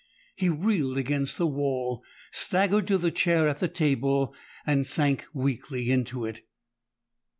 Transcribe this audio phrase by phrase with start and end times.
[0.35, 4.33] He reeled against the wall, staggered to the chair at the table,
[4.65, 6.43] and sank weakly into it.